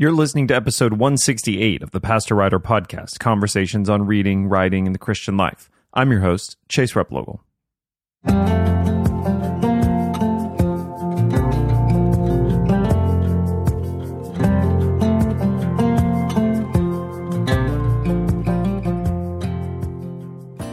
[0.00, 4.94] You're listening to episode 168 of the Pastor Writer Podcast Conversations on Reading, Writing, and
[4.94, 5.68] the Christian Life.
[5.92, 7.40] I'm your host, Chase Replogle.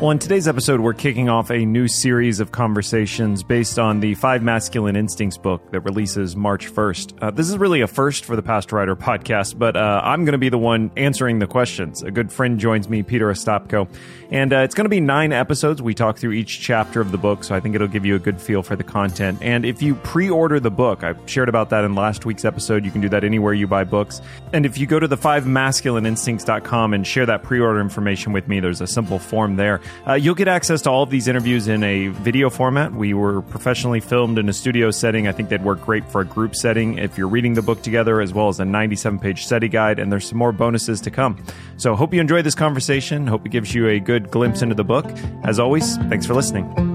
[0.06, 4.14] Well, in today's episode, we're kicking off a new series of conversations based on the
[4.14, 7.24] Five Masculine Instincts book that releases March 1st.
[7.24, 10.34] Uh, this is really a first for the Pastor Writer podcast, but uh, I'm going
[10.34, 12.04] to be the one answering the questions.
[12.04, 13.90] A good friend joins me, Peter Ostapko,
[14.30, 15.82] and uh, it's going to be nine episodes.
[15.82, 18.20] We talk through each chapter of the book, so I think it'll give you a
[18.20, 19.40] good feel for the content.
[19.42, 22.86] And if you pre order the book, I shared about that in last week's episode.
[22.86, 24.22] You can do that anywhere you buy books.
[24.54, 28.48] And if you go to the five masculineinstincts.com and share that pre order information with
[28.48, 29.82] me, there's a simple form there.
[30.08, 32.94] Uh, you'll get access to all of these interviews in a video format.
[32.94, 35.28] We were professionally filmed in a studio setting.
[35.28, 38.22] I think they'd work great for a group setting if you're reading the book together,
[38.22, 40.00] as well as a 97 page study guide.
[40.00, 41.44] And there's some more bonuses to come.
[41.78, 43.28] So, hope you enjoy this conversation.
[43.28, 45.06] Hope it gives you a good glimpse into the book.
[45.44, 46.95] As always, thanks for listening.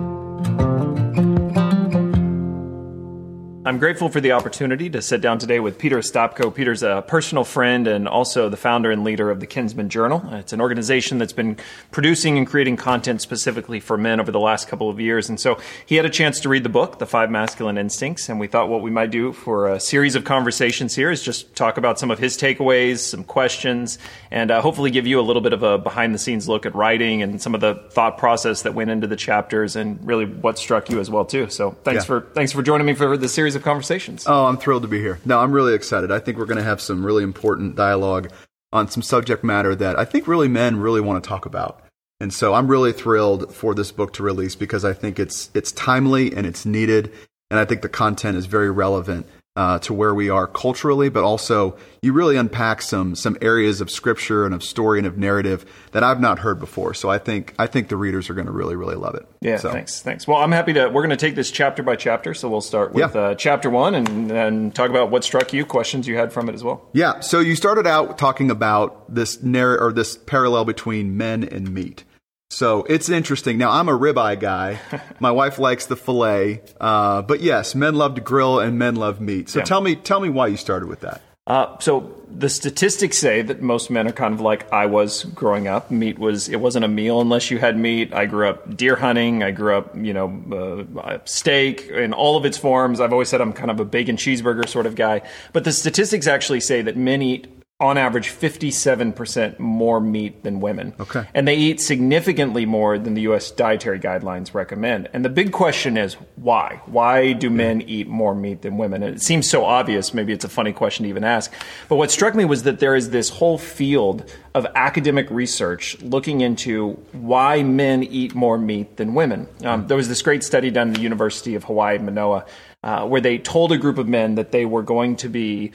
[3.71, 6.53] I'm grateful for the opportunity to sit down today with Peter Stopko.
[6.53, 10.29] Peter's a personal friend and also the founder and leader of the Kinsman Journal.
[10.33, 11.57] It's an organization that's been
[11.93, 15.29] producing and creating content specifically for men over the last couple of years.
[15.29, 18.41] And so he had a chance to read the book, The Five Masculine Instincts, and
[18.41, 21.77] we thought what we might do for a series of conversations here is just talk
[21.77, 24.01] about some of his takeaways, some questions,
[24.33, 26.75] and uh, hopefully give you a little bit of a behind the scenes look at
[26.75, 30.59] writing and some of the thought process that went into the chapters and really what
[30.59, 31.49] struck you as well too.
[31.51, 32.07] So thanks Yeah.
[32.07, 34.25] for thanks for joining me for this series of conversations.
[34.27, 35.19] Oh, I'm thrilled to be here.
[35.25, 36.11] No, I'm really excited.
[36.11, 38.31] I think we're going to have some really important dialogue
[38.73, 41.83] on some subject matter that I think really men really want to talk about.
[42.21, 45.73] And so I'm really thrilled for this book to release because I think it's it's
[45.73, 47.13] timely and it's needed,
[47.51, 51.25] and I think the content is very relevant uh, to where we are culturally, but
[51.25, 55.65] also you really unpack some some areas of scripture and of story and of narrative
[55.93, 56.95] that I've not heard before.
[56.95, 59.27] So I think I think the readers are going to really really love it.
[59.41, 60.27] Yeah, So- thanks, thanks.
[60.27, 60.87] Well, I'm happy to.
[60.89, 63.21] We're going to take this chapter by chapter, so we'll start with Yeah.
[63.21, 66.55] uh, chapter one and then talk about what struck you, questions you had from it
[66.55, 66.89] as well.
[66.93, 67.21] Yeah.
[67.21, 72.05] So you started out talking about this narr- or this parallel between men and meat.
[72.51, 73.59] So it's interesting.
[73.59, 74.81] Now I'm a ribeye guy.
[75.21, 79.21] My wife likes the fillet, uh, but yes, men love to grill and men love
[79.21, 79.49] meat.
[79.49, 79.65] So Yeah.
[79.65, 81.23] tell me, tell me why you started with that.
[81.47, 85.67] Uh, so the statistics say that most men are kind of like I was growing
[85.67, 85.91] up.
[85.91, 88.13] Meat was it wasn't a meal unless you had meat.
[88.13, 89.43] I grew up deer hunting.
[89.43, 93.01] I grew up, you know, uh, steak in all of its forms.
[93.01, 95.23] I've always said I'm kind of a bacon cheeseburger sort of guy.
[95.53, 97.49] But the statistics actually say that men eat
[97.81, 100.95] on average 57% more meat than women.
[101.01, 101.27] Okay.
[101.35, 105.09] And they eat significantly more than the US dietary guidelines recommend.
[105.15, 106.83] And the big question is why?
[106.85, 109.03] Why do men eat more meat than women?
[109.03, 111.53] And it seems so obvious, maybe it's a funny question to even ask.
[111.89, 116.43] But what struck me was that there is this whole field of academic research looking
[116.43, 119.49] into why men eat more meat than women.
[119.65, 122.45] Um, there was this great study done at the University of Hawaii, Manoa,
[122.83, 125.73] uh, where they told a group of men that they were going to be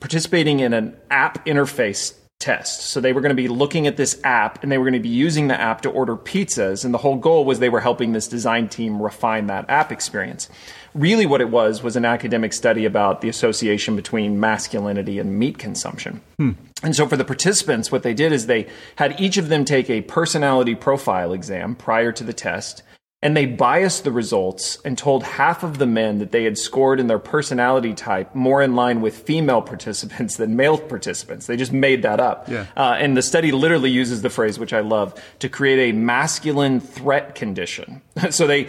[0.00, 2.82] participating in an app interface test.
[2.82, 5.00] So they were going to be looking at this app and they were going to
[5.00, 6.84] be using the app to order pizzas.
[6.84, 10.50] And the whole goal was they were helping this design team refine that app experience.
[10.94, 15.58] Really, what it was was an academic study about the association between masculinity and meat
[15.58, 16.20] consumption.
[16.38, 16.52] Hmm.
[16.82, 18.66] And so for the participants, what they did is they
[18.96, 22.82] had each of them take a personality profile exam prior to the test.
[23.22, 27.00] And they biased the results and told half of the men that they had scored
[27.00, 31.46] in their personality type more in line with female participants than male participants.
[31.46, 32.48] They just made that up.
[32.48, 32.66] Yeah.
[32.76, 36.80] Uh, and the study literally uses the phrase, which I love, to create a masculine
[36.80, 38.02] threat condition.
[38.30, 38.68] so they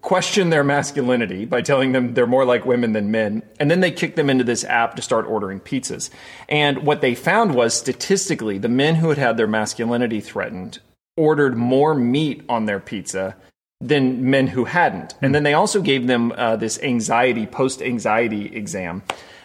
[0.00, 3.42] question their masculinity by telling them they're more like women than men.
[3.58, 6.10] And then they kick them into this app to start ordering pizzas.
[6.48, 10.78] And what they found was statistically, the men who had had their masculinity threatened
[11.16, 13.36] ordered more meat on their pizza
[13.80, 15.14] than men who hadn't.
[15.22, 19.02] And then they also gave them uh, this anxiety, post anxiety exam.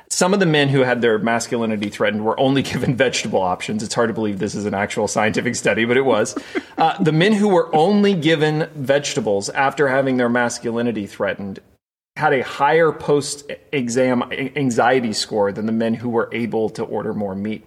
[0.10, 3.84] Some of the men who had their masculinity threatened were only given vegetable options.
[3.84, 6.36] It's hard to believe this is an actual scientific study, but it was.
[6.76, 11.60] Uh, the men who were only given vegetables after having their masculinity threatened
[12.16, 17.14] had a higher post exam anxiety score than the men who were able to order
[17.14, 17.64] more meat.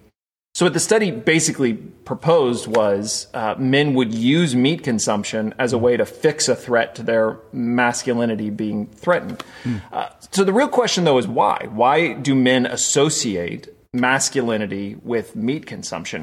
[0.57, 5.77] So, what the study basically proposed was uh, men would use meat consumption as a
[5.77, 9.43] way to fix a threat to their masculinity being threatened.
[9.91, 11.67] Uh, so, the real question, though, is why?
[11.69, 16.21] Why do men associate masculinity with meat consumption?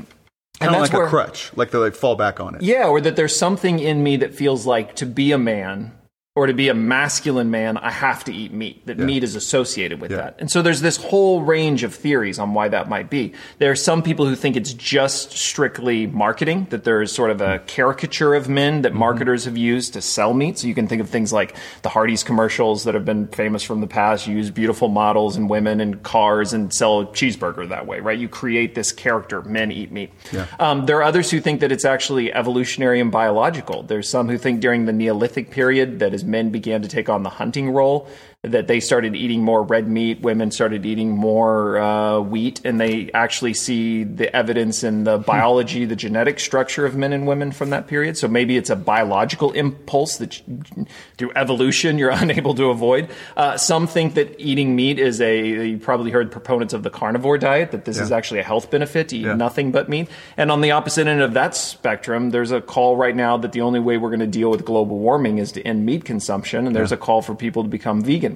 [0.60, 2.62] And Kind of like a crutch, like they like fall back on it.
[2.62, 5.92] yeah, or that there's something in me that feels like to be a man
[6.36, 9.04] or to be a masculine man, I have to eat meat, that Yeah.
[9.04, 10.16] meat is associated with Yeah.
[10.16, 10.34] that.
[10.40, 13.32] And so there's this whole range of theories on why that might be.
[13.60, 17.40] There are some people who think it's just strictly marketing, that there is sort of
[17.40, 18.82] a caricature of men Mm-hmm.
[18.82, 20.58] that marketers have used to sell meat.
[20.58, 23.80] So you can think of things like the Hardee's commercials that have been famous from
[23.80, 28.00] the past, use beautiful models and women and cars and sell a cheeseburger that way,
[28.00, 28.18] right?
[28.18, 30.10] You create this character, men eat meat.
[30.32, 30.46] Yeah.
[30.58, 33.84] Um, there are others who think that it's actually evolutionary and biological.
[33.84, 37.30] There's some who think during the Neolithic period that men began to take on the
[37.30, 38.08] hunting role,
[38.44, 43.10] that they started eating more red meat, women started eating more uh, wheat, and they
[43.14, 47.70] actually see the evidence in the biology, the genetic structure of men and women from
[47.70, 48.18] that period.
[48.18, 50.86] So maybe it's a biological impulse that you-
[51.16, 53.08] through evolution you're unable to avoid.
[53.36, 57.38] Uh, some think that eating meat is a, you probably heard proponents of the carnivore
[57.38, 59.34] diet, that this is actually a health benefit to eat Yeah.
[59.34, 60.08] nothing but meat.
[60.36, 63.62] And on the opposite end of that spectrum, there's a call right now that the
[63.62, 66.66] only way we're going to deal with global warming is to end meat consumption.
[66.66, 68.33] And there's a call for people to become vegan.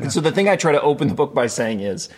[0.00, 2.08] And so the thing I try to open the book by saying is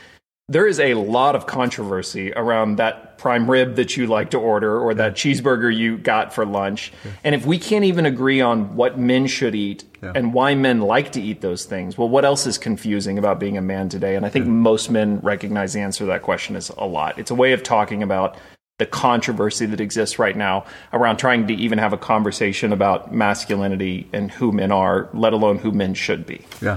[0.49, 4.78] there is a lot of controversy around that prime rib that you like to order
[4.78, 6.93] or that cheeseburger you got for lunch.
[7.25, 10.12] And if we can't even agree on what men should eat Yeah.
[10.14, 13.58] and why men like to eat those things, well, what else is confusing about being
[13.58, 14.14] a man today?
[14.14, 17.19] And I think most men recognize the answer to that question is a lot.
[17.19, 18.37] It's a way of talking about
[18.78, 24.08] the controversy that exists right now around trying to even have a conversation about masculinity
[24.12, 26.43] and who men are, let alone who men should be.
[26.62, 26.76] Yeah.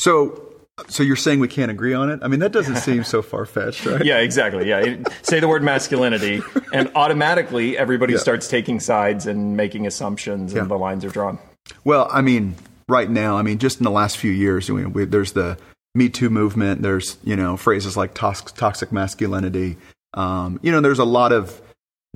[0.00, 0.54] So,
[0.88, 2.20] so you're saying we can't agree on it?
[2.22, 4.02] I mean, that doesn't seem so far fetched, right?
[4.02, 4.66] Yeah, exactly.
[4.66, 4.96] Yeah.
[5.20, 6.40] Say the word masculinity,
[6.72, 8.20] and automatically everybody Yeah.
[8.20, 10.68] starts taking sides and making assumptions, and Yeah.
[10.68, 11.38] the lines are drawn.
[11.84, 12.54] Well, I mean,
[12.88, 15.58] right now, I mean, just in the last few years, we, we, there's the
[15.94, 16.80] Me Too movement.
[16.80, 19.76] There's you know phrases like toxic, toxic masculinity.
[20.14, 21.60] Um, you know, there's a lot of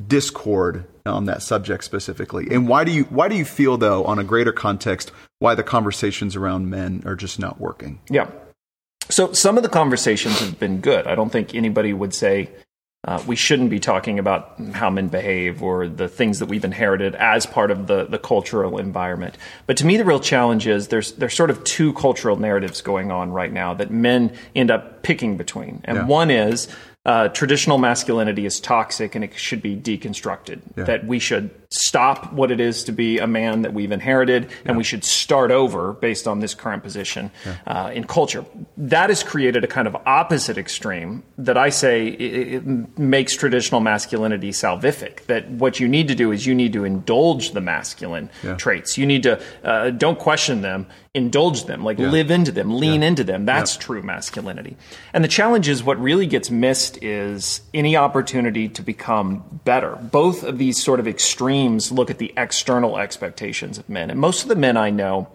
[0.09, 2.49] discord on that subject specifically.
[2.51, 5.63] And why do you why do you feel though, on a greater context, why the
[5.63, 8.01] conversations around men are just not working?
[8.11, 8.31] Yeah.
[9.11, 11.07] So some of the conversations have been good.
[11.07, 12.49] I don't think anybody would say
[13.07, 17.15] uh, we shouldn't be talking about how men behave or the things that we've inherited
[17.17, 19.37] as part of the, the cultural environment.
[19.67, 23.13] But to me, the real challenge is there's there's sort of two cultural narratives going
[23.13, 26.07] on right now that men end up picking between, and Yeah.
[26.07, 26.67] one is.
[27.05, 30.61] Uh, traditional masculinity is toxic and it should be deconstructed.
[30.87, 34.77] That we should stop what it is to be a man that we've inherited and
[34.77, 37.31] we should start over based on this current position
[37.67, 38.45] uh, in culture.
[38.77, 43.81] That has created a kind of opposite extreme that I say it, it makes traditional
[43.81, 45.27] masculinity salvific.
[45.27, 48.55] That what you need to do is you need to indulge the masculine Yeah.
[48.55, 48.97] traits.
[48.97, 53.25] You need to uh, don't question them, indulge them, like live into them, lean into
[53.25, 53.45] them.
[53.47, 54.77] That's true masculinity.
[55.13, 59.97] And the challenge is what really gets missed is any opportunity to become better.
[59.97, 61.07] Both of these sort of
[61.65, 64.11] extremes look at the external expectations of men.
[64.11, 65.29] And most of the men I know,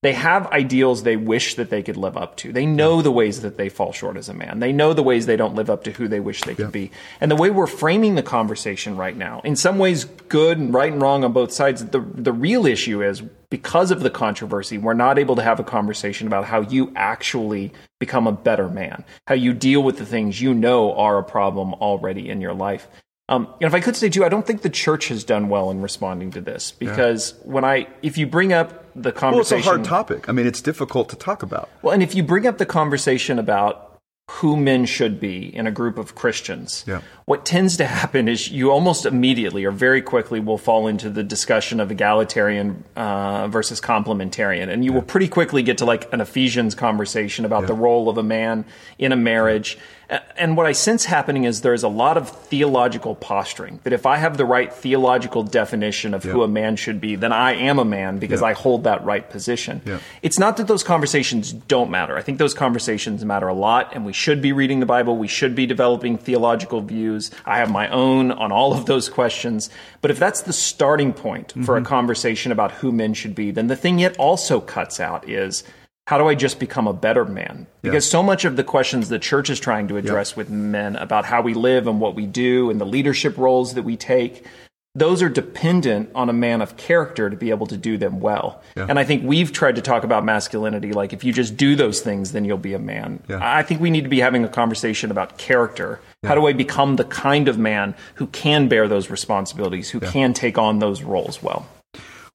[0.00, 2.52] they have ideals they wish that they could live up to.
[2.52, 4.60] They know the ways that they fall short as a man.
[4.60, 6.92] They know the ways they don't live up to who they wish they could be.
[7.20, 10.92] And the way we're framing the conversation right now, in some ways good and right
[10.92, 14.94] and wrong on both sides, the the real issue is because of the controversy, we're
[14.94, 19.34] not able to have a conversation about how you actually become a better man, how
[19.34, 22.86] you deal with the things you know are a problem already in your life.
[23.30, 25.70] Um, and if I could say too, I don't think the church has done well
[25.70, 29.66] in responding to this because when I, if you bring up the conversation, Well, it's
[29.66, 30.28] a hard topic.
[30.28, 31.68] I mean, it's difficult to talk about.
[31.82, 33.84] well, and if you bring up the conversation about
[34.30, 37.00] who men should be in a group of Christians, Yeah.
[37.24, 41.22] what tends to happen is you almost immediately or very quickly will fall into the
[41.22, 44.68] discussion of egalitarian uh, versus complementarian.
[44.70, 48.18] And you will pretty quickly get to like an Ephesians conversation about the role of
[48.18, 48.66] a man
[48.98, 49.78] in a marriage.
[50.36, 53.80] And what I sense happening is there's a lot of theological posturing.
[53.82, 57.32] That if I have the right theological definition of who a man should be, then
[57.32, 59.82] I am a man because I hold that right position.
[59.84, 59.98] Yeah.
[60.22, 62.16] It's not that those conversations don't matter.
[62.16, 65.18] I think those conversations matter a lot, and we should be reading the Bible.
[65.18, 67.30] We should be developing theological views.
[67.44, 69.68] I have my own on all of those questions.
[70.00, 71.86] But if that's the starting point for a mm-hmm.
[71.86, 75.64] conversation about who men should be, then the thing it also cuts out is
[76.08, 77.66] how do I just become a better man?
[77.82, 81.26] Because so much of the questions the church is trying to address with men about
[81.26, 84.46] how we live and what we do and the leadership roles that we take,
[84.94, 88.62] those are dependent on a man of character to be able to do them well.
[88.74, 92.00] And I think we've tried to talk about masculinity like if you just do those
[92.00, 93.22] things, then you'll be a man.
[93.28, 93.40] Yeah.
[93.42, 96.00] I think we need to be having a conversation about character.
[96.24, 100.32] How do I become the kind of man who can bear those responsibilities, who can
[100.32, 101.68] take on those roles well?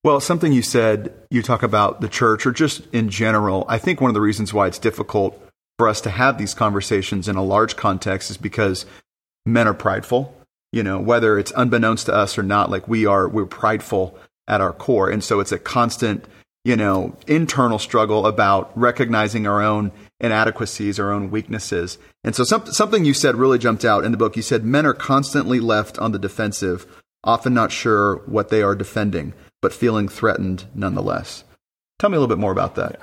[0.04, 3.66] Well, something you said, you talk about the church or just in general.
[3.70, 5.42] I think one of the reasons why it's difficult
[5.78, 8.86] for us to have these conversations in a large context is because
[9.46, 10.36] men are prideful.
[10.74, 14.18] You know, whether it's unbeknownst to us or not, like we are, we're prideful
[14.48, 15.10] at our core.
[15.10, 16.26] And so it's a constant
[16.66, 21.98] you know, internal struggle about recognizing our own inadequacies, our own weaknesses.
[22.24, 24.38] And so some, something you said really jumped out in the book.
[24.38, 26.86] You said men are constantly left on the defensive,
[27.24, 29.34] often not sure what they are defending,
[29.64, 31.46] but feeling threatened nonetheless.
[31.98, 33.00] Tell me a little bit more about that.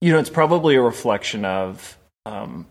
[0.00, 2.64] You know, it's probably a reflection of um,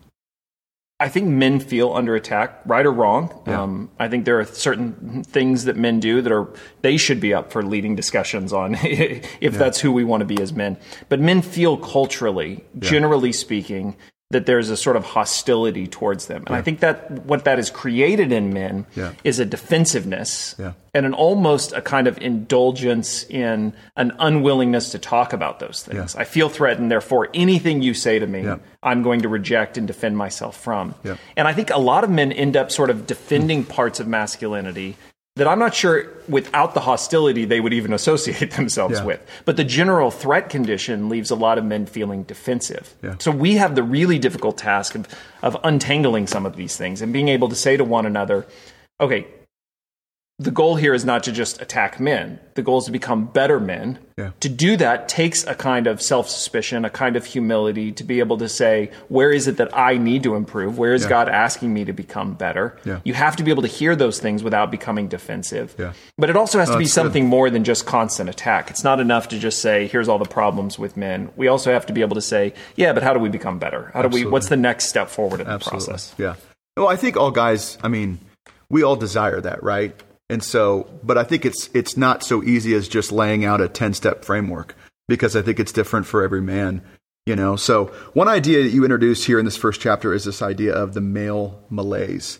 [0.98, 3.42] I think men feel under attack, right or wrong.
[3.46, 3.62] Yeah.
[3.62, 6.48] Um, I think there are certain things that men do that are
[6.80, 9.50] they should be up for leading discussions on, if yeah.
[9.50, 10.78] that's who we want to be as men.
[11.10, 12.88] But men feel culturally, yeah.
[12.88, 13.96] generally speaking,
[14.30, 16.42] that there's a sort of hostility towards them.
[16.46, 16.56] And yeah.
[16.56, 19.12] I think that what that has created in men yeah.
[19.24, 20.74] is a defensiveness yeah.
[20.92, 26.14] and an almost a kind of indulgence in an unwillingness to talk about those things.
[26.14, 28.46] I feel threatened, therefore, anything you say to me,
[28.82, 30.94] I'm going to reject and defend myself from.
[31.34, 34.96] And I think a lot of men end up sort of defending parts of masculinity
[35.38, 39.04] that I'm not sure without the hostility they would even associate themselves yeah.
[39.04, 39.20] with.
[39.44, 42.94] But the general threat condition leaves a lot of men feeling defensive.
[43.02, 43.16] Yeah.
[43.18, 45.08] So we have the really difficult task of,
[45.42, 48.46] of untangling some of these things and being able to say to one another,
[49.00, 49.26] okay,
[50.40, 52.38] the goal here is not to just attack men.
[52.54, 53.98] The goal is to become better men.
[54.16, 54.30] Yeah.
[54.38, 58.20] To do that takes a kind of self suspicion, a kind of humility to be
[58.20, 60.78] able to say, where is it that I need to improve?
[60.78, 61.08] Where is yeah.
[61.08, 62.78] God asking me to become better?
[62.84, 63.00] Yeah.
[63.02, 65.74] You have to be able to hear those things without becoming defensive.
[66.16, 67.30] But it also has oh, to be something good.
[67.30, 68.70] more than just constant attack.
[68.70, 71.30] It's not enough to just say, here's all the problems with men.
[71.34, 73.90] We also have to be able to say, yeah, but how do we become better?
[73.92, 75.80] How do we, what's the next step forward in Absolutely.
[75.80, 76.14] the process?
[76.16, 76.34] Yeah.
[76.76, 78.20] Well, I think all guys, I mean,
[78.70, 80.00] we all desire that, right?
[80.30, 83.68] And so, but I think it's it's not so easy as just laying out a
[83.68, 84.76] 10-step framework
[85.08, 86.82] because I think it's different for every man,
[87.26, 87.56] you know.
[87.56, 90.92] So, one idea that you introduce here in this first chapter is this idea of
[90.92, 92.38] the male malaise.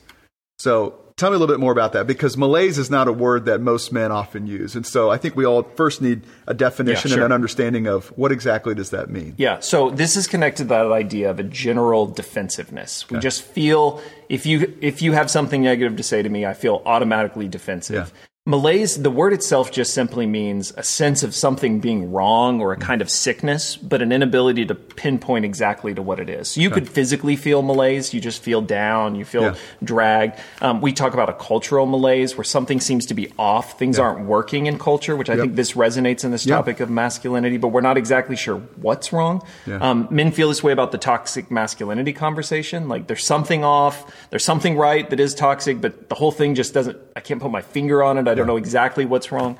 [0.59, 3.47] So, Tell me a little bit more about that because malaise is not a word
[3.47, 4.77] that most men often use.
[4.77, 7.25] And so I think we all first need a definition yeah, sure.
[7.25, 9.35] and an understanding of what exactly does that mean.
[9.37, 9.59] Yeah.
[9.59, 13.11] So this is connected to that idea of a general defensiveness.
[13.11, 16.55] We just feel if you if you have something negative to say to me, I
[16.55, 18.13] feel automatically defensive.
[18.15, 18.28] Yeah.
[18.49, 22.79] Malaise, the word itself just simply means a sense of something being wrong or a
[22.79, 26.49] kind of sickness, but an inability to pinpoint exactly to what it is.
[26.49, 26.81] So you okay.
[26.81, 29.55] could physically feel malaise, you just feel down, you feel yeah.
[29.85, 30.41] dragged.
[30.63, 34.05] Um, we talk about a cultural malaise where something seems to be off, things yeah.
[34.05, 35.43] aren't working in culture, which I yep.
[35.43, 39.43] think this resonates in this topic of masculinity, but we're not exactly sure what's wrong.
[39.67, 39.77] Yeah.
[39.77, 42.89] Um, men feel this way about the toxic masculinity conversation.
[42.89, 46.73] Like there's something off, there's something right that is toxic, but the whole thing just
[46.73, 48.27] doesn't, I can't put my finger on it.
[48.27, 49.59] I don't know exactly what's wrong.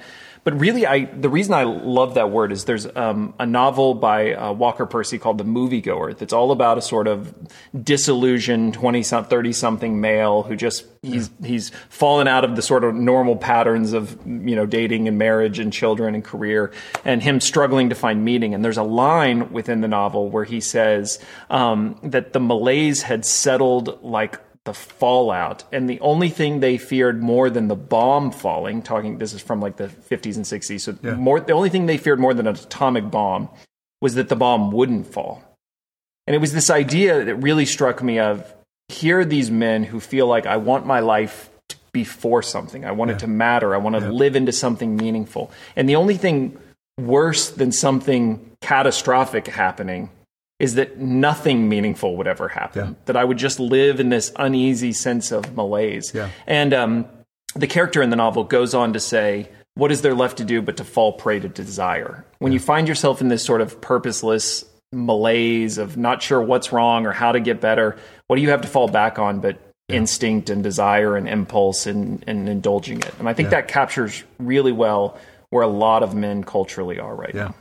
[0.49, 4.33] But really, I the reason I love that word is there's um, a novel by
[4.33, 7.35] uh, Walker Percy called The Moviegoer that's all about a sort of
[7.85, 12.95] disillusioned 20 30 something male who just he's he's fallen out of the sort of
[12.95, 16.73] normal patterns of you know dating and marriage and children and career
[17.05, 18.55] and him struggling to find meaning.
[18.55, 21.19] And there's a line within the novel where he says
[21.51, 25.65] um, that the malaise had settled like the fallout.
[25.73, 29.63] And the only thing they feared more than the bomb falling, talking this is from
[29.63, 31.15] like the 50s and 60s, so yeah.
[31.15, 33.49] more the only thing they feared more than an atomic bomb
[34.03, 35.43] was that the bomb wouldn't fall.
[36.27, 38.55] And it was this idea that really struck me of
[38.89, 42.85] here are these men who feel like I want my life to be for something.
[42.85, 43.17] I want yeah.
[43.17, 43.75] it to matter.
[43.75, 44.11] I want to yeah.
[44.11, 45.51] live into something meaningful.
[45.77, 46.59] And the only thing
[46.99, 50.11] worse than something catastrophic happening
[50.59, 52.89] is that nothing meaningful would ever happen.
[52.89, 52.95] Yeah.
[53.07, 56.13] That I would just live in this uneasy sense of malaise.
[56.15, 56.31] Yeah.
[56.47, 57.07] And um,
[57.55, 60.61] the character in the novel goes on to say, What is there left to do
[60.61, 62.25] but to fall prey to desire?
[62.39, 62.55] When yeah.
[62.55, 67.13] you find yourself in this sort of purposeless malaise of not sure what's wrong or
[67.13, 67.97] how to get better,
[68.27, 72.25] what do you have to fall back on but instinct and desire and impulse and,
[72.27, 73.15] and indulging it?
[73.19, 75.19] And I think that captures really well
[75.51, 77.55] where a lot of men culturally are right now.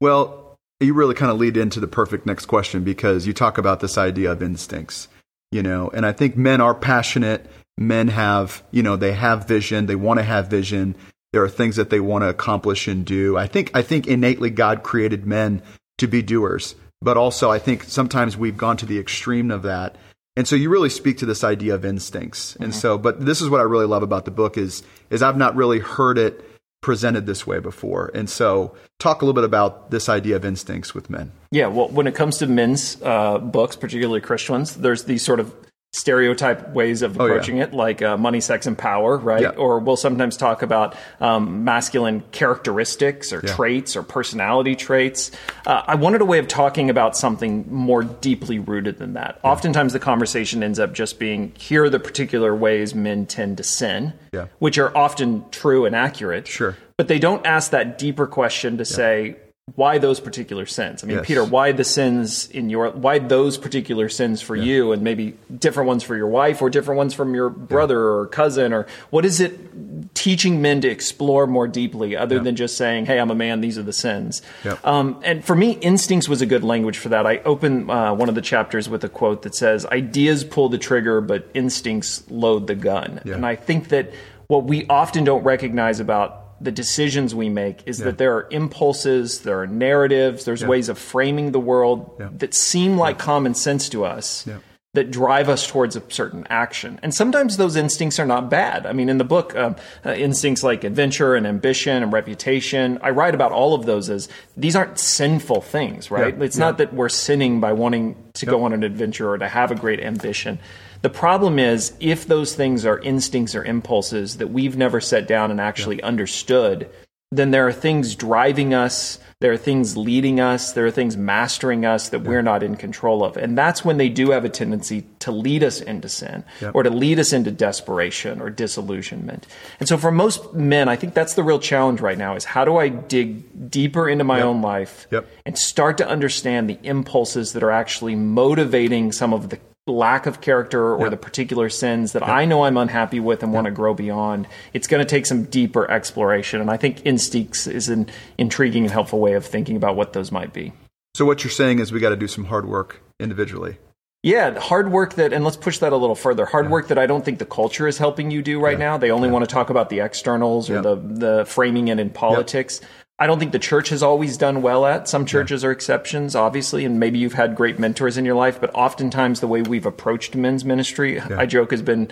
[0.00, 0.45] Well,
[0.80, 3.96] you really kind of lead into the perfect next question because you talk about this
[3.96, 5.08] idea of instincts,
[5.50, 7.46] you know, and I think men are passionate.
[7.78, 9.86] Men have, you know, they have vision.
[9.86, 10.96] They want to have vision.
[11.32, 13.36] There are things that they want to accomplish and do.
[13.36, 15.62] I think, I think innately God created men
[15.98, 19.96] to be doers, but also I think sometimes we've gone to the extreme of that.
[20.36, 22.52] And so you really speak to this idea of instincts.
[22.52, 22.64] Mm-hmm.
[22.64, 25.36] And so, but this is what I really love about the book is, is I've
[25.36, 26.42] not really heard it
[26.86, 28.12] presented this way before.
[28.14, 31.32] And so, talk a little bit about this idea of instincts with men.
[31.50, 35.40] Yeah, well, when it comes to men's uh, books, particularly Christian ones, there's these sort
[35.40, 35.52] of
[35.96, 37.64] stereotype ways of approaching oh, yeah.
[37.64, 39.40] it, like uh, money, sex, and power, right?
[39.40, 39.48] Yeah.
[39.50, 43.54] Or we'll sometimes talk about um, masculine characteristics or yeah.
[43.54, 45.30] traits or personality traits.
[45.66, 49.40] Uh, I wanted a way of talking about something more deeply rooted than that.
[49.42, 53.62] Oftentimes, the conversation ends up just being here are the particular ways men tend to
[53.62, 54.12] sin,
[54.58, 56.46] which are often true and accurate.
[56.46, 56.76] Sure.
[56.98, 59.36] But they don't ask that deeper question to say,
[59.74, 61.02] why those particular sins?
[61.02, 61.26] I mean, Yes.
[61.26, 65.88] Peter, why the sins in your, why those particular sins for you and maybe different
[65.88, 69.40] ones for your wife or different ones from your brother or cousin or what is
[69.40, 73.60] it teaching men to explore more deeply other than just saying, hey, I'm a man,
[73.60, 74.40] these are the sins?
[74.84, 77.26] Um, and for me, instincts was a good language for that.
[77.26, 80.78] I open uh, one of the chapters with a quote that says, ideas pull the
[80.78, 83.20] trigger, but instincts load the gun.
[83.24, 83.34] Yeah.
[83.34, 84.12] And I think that
[84.46, 89.40] what we often don't recognize about the decisions we make is that there are impulses,
[89.42, 92.28] there are narratives, there's ways of framing the world Yeah.
[92.38, 94.46] that seem like common sense to us.
[94.46, 94.58] Yeah.
[94.94, 96.98] That drive us towards a certain action.
[97.02, 98.86] And sometimes those instincts are not bad.
[98.86, 103.10] I mean, in the book, um, uh, instincts like adventure and ambition and reputation, I
[103.10, 106.34] write about all of those as these aren't sinful things, right?
[106.34, 106.44] Yeah.
[106.44, 109.70] It's not that we're sinning by wanting to go on an adventure or to have
[109.70, 110.58] a great ambition.
[111.06, 115.52] The problem is if those things are instincts or impulses that we've never set down
[115.52, 116.90] and actually understood,
[117.30, 121.86] then there are things driving us, there are things leading us, there are things mastering
[121.86, 123.36] us that we're not in control of.
[123.36, 126.42] And that's when they do have a tendency to lead us into sin
[126.74, 129.46] or to lead us into desperation or disillusionment.
[129.78, 132.64] And so for most men, I think that's the real challenge right now is how
[132.64, 135.06] do I dig deeper into my own life
[135.44, 140.40] and start to understand the impulses that are actually motivating some of the lack of
[140.40, 143.94] character or the particular sins that I know I'm unhappy with and want to grow
[143.94, 144.48] beyond.
[144.72, 146.60] It's going to take some deeper exploration.
[146.60, 150.32] And I think instincts is an intriguing and helpful way of thinking about what those
[150.32, 150.72] might be.
[151.14, 153.78] So what you're saying is we got to do some hard work individually.
[154.22, 156.46] Yeah, hard work that, and let's push that a little further.
[156.46, 158.98] Hard work that I don't think the culture is helping you do right now.
[158.98, 160.80] They only want to talk about the externals or Yeah.
[160.80, 162.80] the the framing it in politics.
[163.18, 165.08] I don't think the church has always done well at.
[165.08, 168.70] Some churches are exceptions, obviously, and maybe you've had great mentors in your life, but
[168.74, 172.10] oftentimes the way we've approached men's ministry, I joke, has been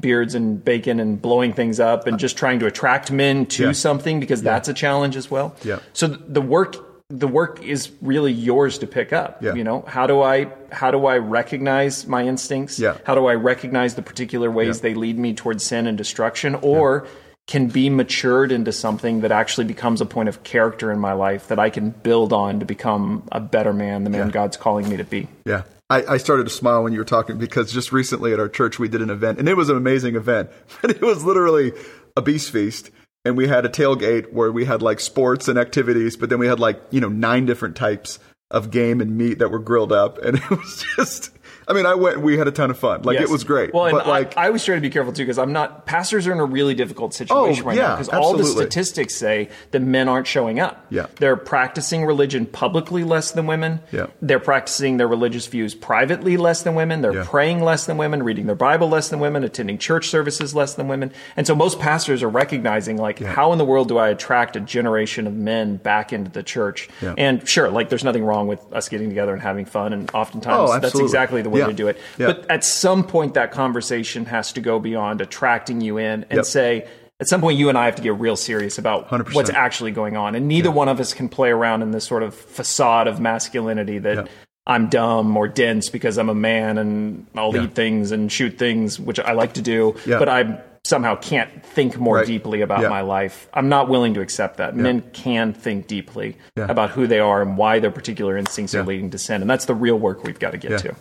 [0.00, 3.72] beards and bacon and blowing things up and just trying to attract men to Yeah.
[3.72, 5.54] something because that's a challenge as well.
[5.62, 5.78] Yeah.
[5.92, 6.76] So the work
[7.08, 9.40] the work is really yours to pick up.
[9.40, 9.54] Yeah.
[9.54, 12.80] You know, how do I how do I recognize my instincts?
[12.80, 12.96] Yeah.
[13.04, 14.82] How do I recognize the particular ways Yeah.
[14.82, 17.06] they lead me towards sin and destruction or
[17.46, 21.48] can be matured into something that actually becomes a point of character in my life
[21.48, 24.32] that I can build on to become a better man, the man Yeah.
[24.32, 25.28] God's calling me to be.
[25.44, 25.62] Yeah.
[25.88, 28.80] I, I started to smile when you were talking because just recently at our church
[28.80, 30.50] we did an event and it was an amazing event.
[30.82, 31.72] But it was literally
[32.16, 32.90] a beast feast.
[33.24, 36.46] And we had a tailgate where we had like sports and activities, but then we
[36.46, 38.20] had like, you know, nine different types
[38.52, 40.18] of game and meat that were grilled up.
[40.18, 41.30] And it was just,
[41.68, 43.02] I mean, I went, we had a ton of fun.
[43.02, 43.28] Like Yes.
[43.28, 43.74] it was great.
[43.74, 45.84] Well, and but like, I, I always try to be careful too because I'm not.
[45.86, 49.14] Pastors are in a really difficult situation Oh, right yeah, now because all the statistics
[49.14, 50.86] say that men aren't showing up.
[50.90, 51.06] Yeah.
[51.18, 53.80] they're practicing religion publicly less than women.
[53.92, 54.06] Yeah.
[54.22, 57.00] they're practicing their religious views privately less than women.
[57.02, 57.24] They're Yeah.
[57.26, 60.88] praying less than women, reading their Bible less than women, attending church services less than
[60.88, 61.12] women.
[61.36, 64.60] And so most pastors are recognizing like, how in the world do I attract a
[64.60, 66.88] generation of men back into the church?
[67.02, 67.14] Yeah.
[67.18, 70.56] And sure, like there's nothing wrong with us getting together and having fun, and oftentimes
[70.70, 71.12] Oh, that's absolutely.
[71.38, 71.66] Exactly the way Yeah.
[71.66, 71.98] to do it.
[72.18, 72.26] Yeah.
[72.28, 76.44] But at some point that conversation has to go beyond attracting you in and Yep.
[76.44, 76.84] say
[77.20, 79.34] at some point you and I have to get real serious about 100%.
[79.34, 82.22] what's actually going on and neither one of us can play around in this sort
[82.22, 84.28] of facade of masculinity that.
[84.68, 87.62] I'm dumb or dense because I'm a man and I'll Yeah.
[87.62, 90.18] eat things and shoot things which I like to do Yeah.
[90.18, 92.26] but I somehow can't think more Right.
[92.26, 92.88] deeply about Yeah.
[92.88, 93.46] my life.
[93.54, 94.74] I'm not willing to accept that.
[94.74, 96.66] Men can think deeply Yeah.
[96.68, 98.80] about who they are and why their particular instincts Yeah.
[98.80, 100.76] are leading to sin and that's the real work we've got to get Yeah.
[100.78, 100.94] to.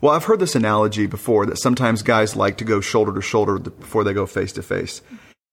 [0.00, 3.58] Well, I've heard this analogy before that sometimes guys like to go shoulder to shoulder
[3.58, 5.02] before they go face to face.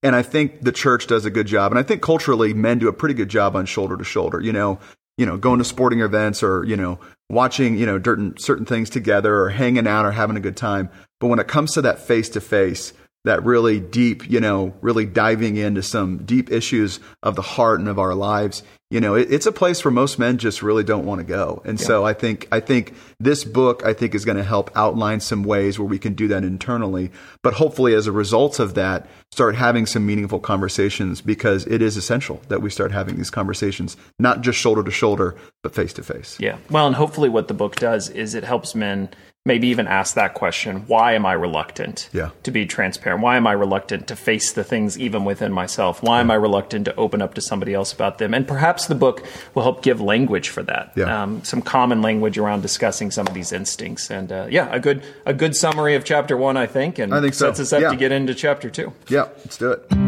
[0.04, 1.72] And I think the church does a good job.
[1.72, 4.54] And I think culturally men do a pretty good job on shoulder to shoulder, you
[4.54, 4.80] know,
[5.18, 8.90] you know, going to sporting events or, you know, watching, you know, certain, certain things
[8.90, 10.90] together or hanging out or having a good time.
[11.20, 15.06] But when it comes to that face to face, that really deep, you know, really
[15.06, 19.32] diving into some deep issues of the heart and of our lives, you know, it,
[19.32, 21.62] it's a place where most men just really don't want to go.
[21.66, 25.20] And so I think I think this book I think is going to help outline
[25.20, 27.12] some ways where we can do that internally,
[27.44, 31.98] but hopefully as a result of that, start having some meaningful conversations because it is
[31.98, 36.04] essential that we start having these conversations, not just shoulder to shoulder, but face to
[36.04, 36.38] face.
[36.40, 36.58] Yeah.
[36.70, 39.10] Well, and hopefully what the book does is it helps men
[39.46, 42.32] maybe even ask that question why am I reluctant Yeah.
[42.44, 43.24] to be transparent?
[43.24, 46.04] Why am I reluctant to face the things even within myself?
[46.04, 48.34] Why am I reluctant to open up to somebody else about them?
[48.34, 50.92] And perhaps the book will help give language for that.
[50.96, 51.24] Yeah.
[51.24, 54.12] Um, some common language around discussing some of these instincts.
[54.12, 57.20] And uh, yeah, a good a good summary of chapter one, I think, and I
[57.22, 57.48] think so.
[57.48, 57.90] sets us up Yeah.
[57.90, 58.94] to get into chapter two.
[59.10, 60.07] Yeah, let's do it.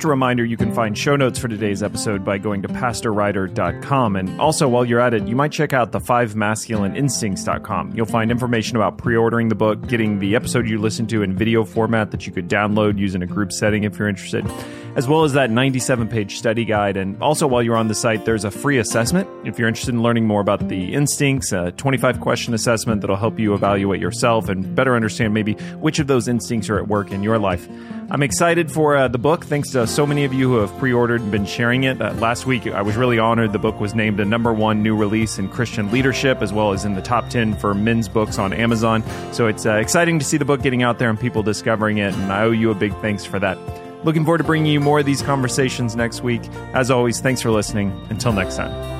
[0.00, 4.16] Just a reminder you can find show notes for today's episode by going to pastorwriter.com.
[4.16, 7.92] And also, while you're at it, you might check out the 5masculineinstincts.com.
[7.94, 11.36] You'll find information about pre ordering the book, getting the episode you listen to in
[11.36, 14.50] video format that you could download using a group setting if you're interested,
[14.96, 16.96] as well as that 97 page study guide.
[16.96, 20.02] And also, while you're on the site, there's a free assessment if you're interested in
[20.02, 24.74] learning more about the instincts, a 25 question assessment that'll help you evaluate yourself and
[24.74, 27.68] better understand maybe which of those instincts are at work in your life.
[28.10, 29.44] I'm excited for uh, the book.
[29.44, 32.00] Thanks to so many of you who have pre ordered and been sharing it.
[32.02, 33.52] Uh, last week, I was really honored.
[33.52, 36.84] The book was named a number one new release in Christian leadership, as well as
[36.84, 39.04] in the top 10 for men's books on Amazon.
[39.32, 42.12] So it's uh, exciting to see the book getting out there and people discovering it,
[42.14, 43.58] and I owe you a big thanks for that.
[44.04, 46.42] Looking forward to bringing you more of these conversations next week.
[46.72, 47.92] As always, thanks for listening.
[48.10, 48.99] Until next time.